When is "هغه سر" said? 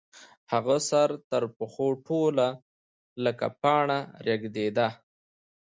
0.51-1.09